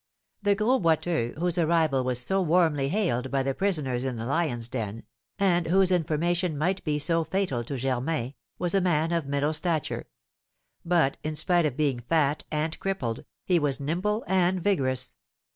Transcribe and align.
The 0.41 0.55
Gros 0.55 0.81
Boiteux, 0.81 1.35
whose 1.37 1.59
arrival 1.59 2.03
was 2.03 2.19
so 2.19 2.41
warmly 2.41 2.89
hailed 2.89 3.29
by 3.29 3.43
the 3.43 3.53
prisoners 3.53 4.03
in 4.03 4.15
the 4.15 4.25
lions' 4.25 4.67
den, 4.67 5.03
and 5.37 5.67
whose 5.67 5.91
information 5.91 6.57
might 6.57 6.83
be 6.83 6.97
so 6.97 7.23
fatal 7.23 7.63
to 7.65 7.77
Germain, 7.77 8.33
was 8.57 8.73
a 8.73 8.81
man 8.81 9.11
of 9.11 9.27
middle 9.27 9.53
stature; 9.53 10.07
but, 10.83 11.17
in 11.23 11.35
spite 11.35 11.67
of 11.67 11.77
being 11.77 11.99
fat 11.99 12.45
and 12.49 12.79
crippled, 12.79 13.25
he 13.45 13.59
was 13.59 13.79
nimble 13.79 14.23
and 14.25 14.63
vigorous. 14.63 15.13